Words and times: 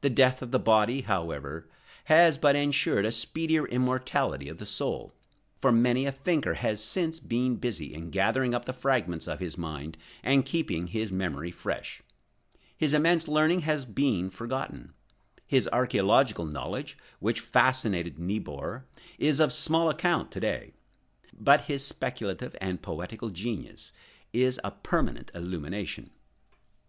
The 0.00 0.10
death 0.10 0.42
of 0.42 0.50
the 0.50 0.58
body, 0.58 1.02
however, 1.02 1.70
has 2.06 2.36
but 2.36 2.56
ensured 2.56 3.06
a 3.06 3.12
speedier 3.12 3.64
immortality 3.66 4.48
of 4.48 4.58
the 4.58 4.66
soul; 4.66 5.14
for 5.60 5.70
many 5.70 6.04
a 6.04 6.10
thinker 6.10 6.54
has 6.54 6.82
since 6.82 7.20
been 7.20 7.54
busy 7.54 7.94
in 7.94 8.10
gathering 8.10 8.56
up 8.56 8.64
the 8.64 8.72
fragments 8.72 9.28
of 9.28 9.38
his 9.38 9.56
mind 9.56 9.96
and 10.24 10.44
keeping 10.44 10.88
his 10.88 11.12
memory 11.12 11.52
fresh. 11.52 12.02
His 12.76 12.92
immense 12.92 13.28
learning 13.28 13.60
has 13.60 13.84
been 13.84 14.30
forgotten. 14.30 14.94
His 15.46 15.68
archæological 15.72 16.50
knowledge, 16.50 16.98
which 17.20 17.38
fascinated 17.38 18.18
Niebuhr, 18.18 18.84
is 19.16 19.38
of 19.38 19.52
small 19.52 19.88
account 19.88 20.32
to 20.32 20.40
day. 20.40 20.72
But 21.32 21.66
his 21.66 21.86
speculative 21.86 22.56
and 22.60 22.82
poetical 22.82 23.28
genius 23.30 23.92
is 24.32 24.58
a 24.64 24.72
permanent 24.72 25.30
illumination. 25.36 26.10